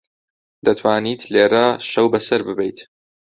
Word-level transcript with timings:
دەتوانیت 0.65 1.21
لێرە 1.33 1.65
شەو 1.91 2.07
بەسەر 2.13 2.41
ببەیت. 2.47 2.79